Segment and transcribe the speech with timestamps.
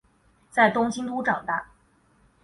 [0.49, 1.69] 在东京都长大。